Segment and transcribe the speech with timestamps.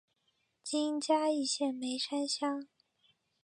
[0.63, 2.65] 今嘉义县梅山乡。